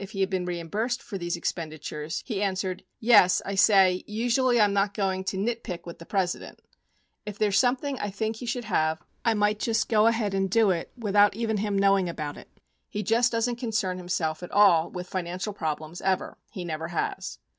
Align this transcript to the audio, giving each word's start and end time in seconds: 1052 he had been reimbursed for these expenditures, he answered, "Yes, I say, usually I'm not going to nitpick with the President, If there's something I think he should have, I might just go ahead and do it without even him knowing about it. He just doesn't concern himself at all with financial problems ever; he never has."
1052 0.01 0.17
he 0.17 0.21
had 0.21 0.29
been 0.31 0.45
reimbursed 0.45 0.99
for 1.03 1.15
these 1.19 1.35
expenditures, 1.35 2.23
he 2.25 2.41
answered, 2.41 2.83
"Yes, 2.99 3.39
I 3.45 3.53
say, 3.53 4.03
usually 4.07 4.59
I'm 4.59 4.73
not 4.73 4.95
going 4.95 5.23
to 5.25 5.37
nitpick 5.37 5.85
with 5.85 5.99
the 5.99 6.07
President, 6.07 6.59
If 7.23 7.37
there's 7.37 7.59
something 7.59 7.99
I 7.99 8.09
think 8.09 8.37
he 8.37 8.47
should 8.47 8.63
have, 8.65 9.03
I 9.23 9.35
might 9.35 9.59
just 9.59 9.89
go 9.89 10.07
ahead 10.07 10.33
and 10.33 10.49
do 10.49 10.71
it 10.71 10.91
without 10.97 11.35
even 11.35 11.57
him 11.57 11.77
knowing 11.77 12.09
about 12.09 12.35
it. 12.35 12.47
He 12.89 13.03
just 13.03 13.31
doesn't 13.31 13.57
concern 13.57 13.99
himself 13.99 14.41
at 14.41 14.49
all 14.49 14.89
with 14.89 15.05
financial 15.07 15.53
problems 15.53 16.01
ever; 16.01 16.39
he 16.49 16.65
never 16.65 16.87
has." 16.87 17.37